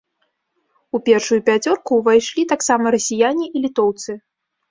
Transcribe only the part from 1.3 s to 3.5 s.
пяцёрку ўвайшлі таксама расіяне